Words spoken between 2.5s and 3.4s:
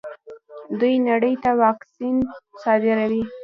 صادروي.